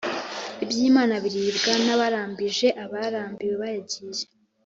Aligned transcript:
iby’imana 0.63 1.13
biribwa 1.23 1.73
nabarambije 1.85 2.67
abarambiwe 2.83 3.53
bagiye 3.61 4.25